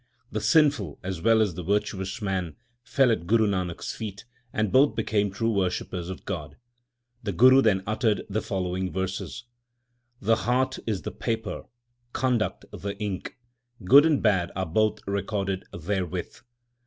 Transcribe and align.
The 0.31 0.41
sinful 0.41 0.97
as 1.03 1.21
well 1.21 1.43
as 1.43 1.53
the 1.53 1.61
virtuous 1.61 2.23
man 2.23 2.55
fell 2.81 3.11
at 3.11 3.27
Guru 3.27 3.45
Nanak 3.45 3.81
s 3.81 3.93
feet, 3.93 4.25
and 4.51 4.71
both 4.71 4.95
became 4.95 5.29
true 5.29 5.51
worshippers 5.51 6.09
of 6.09 6.25
God. 6.25 6.57
The 7.21 7.31
Guru 7.31 7.61
then 7.61 7.83
uttered 7.85 8.23
the 8.27 8.41
following 8.41 8.91
verses: 8.91 9.43
The 10.19 10.37
heart 10.37 10.79
is 10.87 11.03
the 11.03 11.11
paper, 11.11 11.65
conduct 12.13 12.65
the 12.71 12.97
ink; 12.97 13.37
l 13.79 13.85
good 13.85 14.07
and 14.07 14.23
bad 14.23 14.51
are 14.55 14.65
both 14.65 15.01
recorded 15.05 15.65
therewith. 15.71 16.35